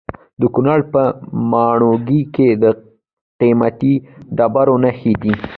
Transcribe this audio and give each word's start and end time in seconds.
د 0.39 0.41
کونړ 0.55 0.79
په 0.93 1.03
ماڼوګي 1.51 2.21
کې 2.35 2.47
د 2.63 2.65
قیمتي 3.39 3.93
ډبرو 4.37 4.75
نښې 4.83 5.13
دي. 5.21 5.33